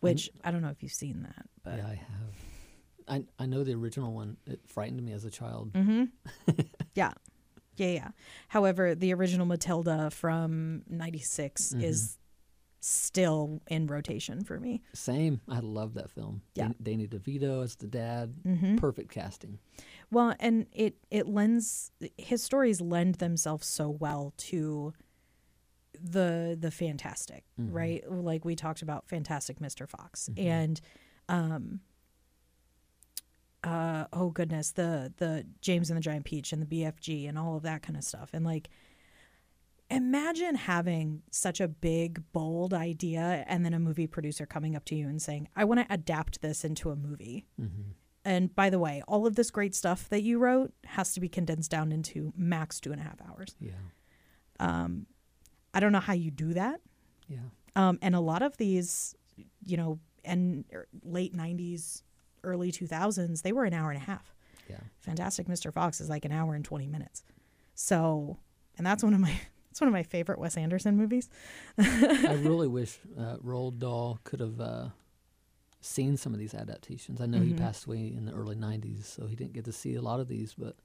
Which 0.02 0.30
I 0.44 0.50
don't 0.52 0.62
know 0.64 0.70
if 0.70 0.82
you've 0.82 0.92
seen 0.92 1.22
that, 1.24 1.46
but 1.64 1.78
yeah, 1.78 1.86
I 1.88 1.96
have. 1.96 2.36
I 3.08 3.44
I 3.44 3.46
know 3.46 3.64
the 3.64 3.74
original 3.76 4.12
one. 4.14 4.38
It 4.48 4.60
frightened 4.68 5.02
me 5.04 5.12
as 5.14 5.24
a 5.26 5.30
child. 5.30 5.72
Mm-hmm. 5.74 6.06
yeah. 6.96 7.12
Yeah, 7.78 7.88
yeah. 7.92 8.08
However, 8.48 8.94
the 8.96 9.14
original 9.14 9.46
Matilda 9.46 10.10
from 10.12 10.82
96 10.90 11.70
Mm-hmm. 11.70 11.84
is 11.84 12.18
still 12.84 13.62
in 13.68 13.86
rotation 13.88 14.44
for 14.44 14.60
me. 14.60 14.82
Same. 14.94 15.40
I 15.48 15.60
love 15.60 15.94
that 15.94 16.10
film. 16.10 16.42
Yeah. 16.56 16.70
Danny 16.82 17.08
DeVito 17.08 17.64
as 17.64 17.76
the 17.76 17.88
dad. 17.88 18.34
Mm-hmm. 18.46 18.78
Perfect 18.78 19.12
casting. 19.12 19.60
Well, 20.12 20.34
and 20.40 20.66
it 20.74 20.96
it 21.10 21.28
lends 21.28 21.92
his 22.18 22.44
stories 22.44 22.82
lend 22.82 23.16
themselves 23.16 23.68
so 23.68 23.90
well 23.90 24.34
to 24.38 24.94
the 26.04 26.58
the 26.60 26.72
fantastic, 26.72 27.44
Mm-hmm. 27.60 27.72
right? 27.74 28.12
Like 28.12 28.44
we 28.46 28.56
talked 28.56 28.82
about 28.82 29.08
Fantastic 29.08 29.60
Mr. 29.60 29.88
Fox 29.88 30.30
Mm-hmm. 30.34 30.48
and 30.48 30.82
um 31.30 31.80
uh 33.64 34.06
oh 34.12 34.30
goodness, 34.32 34.72
the 34.72 35.14
the 35.18 35.46
James 35.62 35.90
and 35.92 35.98
the 35.98 36.02
Giant 36.02 36.26
Peach 36.26 36.52
and 36.52 36.62
the 36.62 36.66
BFG 36.66 37.30
and 37.30 37.38
all 37.38 37.58
of 37.58 37.64
that 37.64 37.84
kind 37.84 37.96
of 37.96 38.04
stuff. 38.04 38.32
And 38.34 38.44
like 38.44 38.70
imagine 39.92 40.56
having 40.56 41.22
such 41.32 41.60
a 41.60 41.68
big 41.68 42.24
bold 42.34 42.74
idea 42.74 43.44
and 43.48 43.66
then 43.66 43.74
a 43.74 43.80
movie 43.80 44.08
producer 44.08 44.46
coming 44.46 44.76
up 44.76 44.86
to 44.86 44.96
you 44.96 45.08
and 45.08 45.22
saying, 45.22 45.48
"I 45.56 45.66
want 45.66 45.82
to 45.82 45.94
adapt 45.94 46.42
this 46.42 46.64
into 46.64 46.90
a 46.90 46.96
movie." 46.96 47.46
And 48.24 48.56
by 48.56 48.70
the 48.70 48.80
way, 48.80 49.02
all 49.08 49.26
of 49.26 49.36
this 49.36 49.50
great 49.50 49.74
stuff 49.74 50.08
that 50.10 50.22
you 50.22 50.38
wrote 50.38 50.74
has 50.86 51.14
to 51.14 51.20
be 51.20 51.28
condensed 51.28 51.72
down 51.72 51.92
into 51.92 52.32
max 52.38 52.80
two 52.80 52.92
and 52.92 53.02
a 53.02 53.04
half 53.04 53.20
hours. 53.28 53.56
Yeah. 53.60 53.72
Um, 54.60 55.08
I 55.74 55.80
don't 55.80 55.92
know 55.92 56.00
how 56.00 56.14
you 56.14 56.30
do 56.30 56.54
that. 56.54 56.82
Yeah. 57.28 57.40
Um, 57.76 57.98
and 58.02 58.16
a 58.16 58.20
lot 58.20 58.42
of 58.42 58.58
these, 58.58 59.16
you 59.66 59.78
know, 59.78 60.00
and 60.24 60.66
er, 60.74 60.88
late 61.04 61.36
90s, 61.36 62.04
early 62.44 62.72
2000s, 62.72 63.42
they 63.42 63.54
were 63.54 63.64
an 63.64 63.74
hour 63.74 63.90
and 63.90 63.98
a 63.98 64.06
half. 64.06 64.36
Yeah. 64.70 64.78
Fantastic 65.00 65.48
Mr. 65.48 65.74
Fox 65.74 66.00
is 66.00 66.10
like 66.10 66.26
an 66.26 66.32
hour 66.32 66.54
and 66.54 66.64
20 66.64 66.88
minutes. 66.88 67.24
So, 67.74 68.38
and 68.78 68.86
that's 68.86 69.04
one 69.04 69.14
of 69.14 69.20
my. 69.20 69.40
It's 69.72 69.82
one 69.82 69.88
of 69.88 69.94
my 69.94 70.04
favorite 70.04 70.38
Wes 70.38 70.58
Anderson 70.58 70.98
movies. 70.98 71.30
I 71.80 72.38
really 72.44 72.68
wish 72.68 73.00
uh, 73.18 73.38
Roald 73.38 73.80
Dahl 73.80 74.20
could 74.24 74.40
have 74.42 74.60
uh, 74.60 74.90
seen 75.80 76.18
some 76.18 76.34
of 76.34 76.40
these 76.40 76.54
adaptations. 76.54 77.22
I 77.22 77.26
know 77.26 77.40
he 77.40 77.54
passed 77.54 77.86
away 77.86 78.00
in 78.16 78.26
the 78.26 78.34
early 78.34 78.56
'90s, 78.56 79.06
so 79.06 79.26
he 79.28 79.36
didn't 79.36 79.54
get 79.54 79.66
to 79.66 79.72
see 79.72 79.96
a 79.96 80.02
lot 80.02 80.20
of 80.20 80.28
these. 80.28 80.54
But 80.58 80.76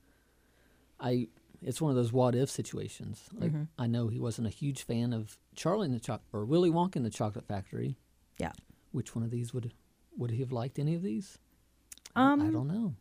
I, 1.01 1.29
it's 1.63 1.81
one 1.83 1.91
of 1.91 1.97
those 1.97 2.13
what 2.13 2.35
if 2.35 2.49
situations. 2.49 3.25
Like 3.35 3.53
I 3.79 3.87
know 3.87 4.09
he 4.09 4.19
wasn't 4.21 4.47
a 4.47 4.51
huge 4.51 4.83
fan 4.85 5.13
of 5.13 5.37
Charlie 5.57 5.87
and 5.87 5.95
the 5.95 6.01
Choc 6.01 6.23
or 6.33 6.45
Willy 6.45 6.71
Wonka 6.71 6.97
and 6.97 7.05
the 7.05 7.11
Chocolate 7.11 7.47
Factory. 7.47 7.97
Yeah. 8.39 8.53
Which 8.93 9.15
one 9.15 9.25
of 9.25 9.31
these 9.31 9.53
would 9.53 9.73
would 10.17 10.31
he 10.31 10.39
have 10.41 10.53
liked? 10.53 10.79
Any 10.79 10.95
of 10.95 11.03
these? 11.03 11.39
I- 12.15 12.23
I 12.23 12.33
Um, 12.33 12.53
don't 12.53 12.69
know. 12.69 12.95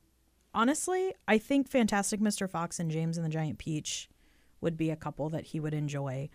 honestly, 0.54 1.14
I 1.28 1.38
think 1.38 1.70
Fantastic 1.70 2.20
Mr. 2.20 2.50
Fox 2.50 2.80
and 2.80 2.90
James 2.92 3.18
and 3.18 3.26
the 3.26 3.30
Giant 3.30 3.60
Peach 3.60 4.10
would 4.62 4.78
be 4.78 4.90
a 4.90 4.96
couple 4.96 5.30
that 5.30 5.46
he 5.46 5.60
would 5.60 5.74
enjoy, 5.74 6.30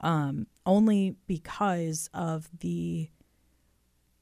um, 0.00 0.46
only 0.64 1.16
because 1.26 2.10
of 2.14 2.48
the 2.60 3.08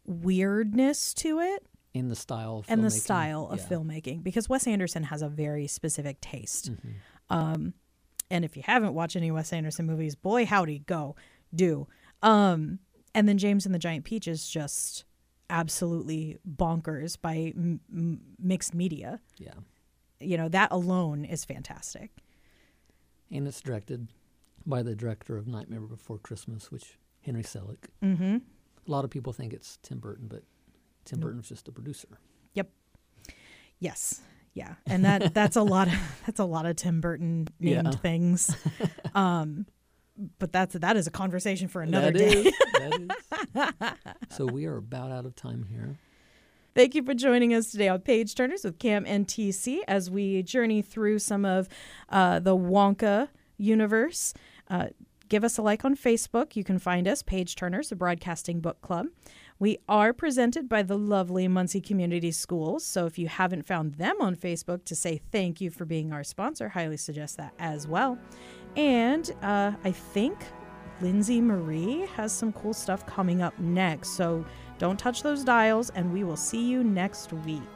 weirdness 0.06 1.14
to 1.14 1.40
it 1.40 1.66
In 1.94 2.08
the 2.08 2.16
style 2.16 2.58
of 2.58 2.66
and 2.68 2.82
the 2.84 2.88
filmmaking. 2.88 3.00
style 3.00 3.46
of 3.48 3.58
Yeah. 3.60 3.66
filmmaking. 3.66 4.22
Because 4.22 4.48
Wes 4.48 4.66
Anderson 4.66 5.04
has 5.04 5.22
a 5.22 5.28
very 5.28 5.66
specific 5.66 6.20
taste. 6.20 6.72
Mm-hmm. 6.72 6.90
Um, 7.30 7.74
and 8.30 8.44
if 8.44 8.56
you 8.56 8.62
haven't 8.64 8.94
watched 8.94 9.16
any 9.16 9.30
Wes 9.30 9.52
Anderson 9.52 9.86
movies, 9.86 10.14
boy 10.14 10.44
howdy, 10.46 10.80
go 10.80 11.14
do. 11.54 11.86
Um, 12.22 12.80
and 13.14 13.28
then 13.28 13.38
James 13.38 13.64
and 13.64 13.74
the 13.74 13.78
Giant 13.78 14.04
Peach 14.04 14.26
is 14.28 14.48
just 14.48 15.04
absolutely 15.50 16.38
bonkers 16.48 17.20
by 17.20 17.52
m- 17.56 17.80
m- 17.92 18.20
mixed 18.38 18.74
media 18.74 19.20
Yeah. 19.38 19.52
you 20.18 20.38
know 20.38 20.48
that 20.48 20.72
alone 20.72 21.22
is 21.26 21.44
fantastic 21.44 22.10
And 23.30 23.46
it's 23.48 23.60
directed 23.60 24.08
by 24.66 24.82
the 24.82 24.94
director 24.94 25.36
of 25.36 25.46
Nightmare 25.46 25.80
Before 25.80 26.18
Christmas, 26.18 26.70
which 26.70 26.98
Henry 27.22 27.42
Selick. 27.42 27.88
mm-hmm. 28.02 28.36
A 28.86 28.90
lot 28.90 29.04
of 29.04 29.10
people 29.10 29.32
think 29.32 29.52
it's 29.52 29.78
Tim 29.82 29.98
Burton, 29.98 30.26
but 30.28 30.42
Tim 31.04 31.18
Nope. 31.20 31.28
Burton's 31.28 31.48
just 31.48 31.68
a 31.68 31.72
producer. 31.72 32.18
yep 32.54 32.70
yes 33.80 34.20
yeah 34.54 34.74
and 34.86 35.04
that 35.04 35.34
that's 35.38 35.56
a 35.56 35.62
lot 35.62 35.88
of 35.88 35.94
that's 36.26 36.38
a 36.38 36.44
lot 36.44 36.64
of 36.64 36.76
tim 36.76 37.00
burton 37.00 37.46
named 37.58 37.84
Yeah. 37.86 37.90
things 37.90 38.54
um 39.14 39.66
but 40.38 40.52
that's 40.52 40.74
that 40.74 40.96
is 40.96 41.06
a 41.06 41.10
conversation 41.10 41.66
for 41.68 41.82
another 41.82 42.12
That 42.12 42.18
day 42.18 42.52
is. 43.90 44.14
so 44.36 44.46
we 44.46 44.66
are 44.66 44.76
about 44.76 45.10
out 45.10 45.26
of 45.26 45.34
time 45.34 45.64
here. 45.64 45.98
Thank 46.74 46.96
you 46.96 47.04
for 47.04 47.14
joining 47.14 47.54
us 47.54 47.70
today 47.70 47.86
on 47.86 48.00
Page 48.00 48.34
Turners 48.34 48.64
with 48.64 48.80
Cam 48.80 49.04
and 49.06 49.28
TC 49.28 49.82
as 49.86 50.10
we 50.10 50.42
journey 50.42 50.82
through 50.82 51.20
some 51.20 51.44
of 51.44 51.68
uh, 52.08 52.40
the 52.40 52.56
Wonka 52.56 53.28
universe. 53.56 54.34
Uh, 54.68 54.86
give 55.28 55.44
us 55.44 55.56
a 55.56 55.62
like 55.62 55.84
on 55.84 55.94
Facebook. 55.94 56.56
You 56.56 56.64
can 56.64 56.80
find 56.80 57.06
us, 57.06 57.22
Page 57.22 57.54
Turners, 57.54 57.92
a 57.92 57.96
broadcasting 57.96 58.58
book 58.58 58.80
club. 58.80 59.06
We 59.60 59.78
are 59.88 60.12
presented 60.12 60.68
by 60.68 60.82
the 60.82 60.98
lovely 60.98 61.46
Muncie 61.46 61.80
Community 61.80 62.32
Schools. 62.32 62.84
So 62.84 63.06
if 63.06 63.20
you 63.20 63.28
haven't 63.28 63.62
found 63.62 63.94
them 63.94 64.16
on 64.20 64.34
Facebook 64.34 64.84
to 64.86 64.96
say 64.96 65.20
thank 65.30 65.60
you 65.60 65.70
for 65.70 65.84
being 65.84 66.12
our 66.12 66.24
sponsor, 66.24 66.70
highly 66.70 66.96
suggest 66.96 67.36
that 67.36 67.54
as 67.60 67.86
well. 67.86 68.18
And 68.74 69.30
uh, 69.42 69.74
I 69.84 69.92
think 69.92 70.44
Lindsay 71.00 71.40
Marie 71.40 72.06
has 72.14 72.32
some 72.32 72.52
cool 72.52 72.72
stuff 72.72 73.04
coming 73.06 73.42
up 73.42 73.58
next. 73.58 74.10
So 74.10 74.44
don't 74.78 74.98
touch 74.98 75.22
those 75.22 75.44
dials, 75.44 75.90
and 75.90 76.12
we 76.12 76.24
will 76.24 76.36
see 76.36 76.64
you 76.64 76.84
next 76.84 77.32
week. 77.32 77.73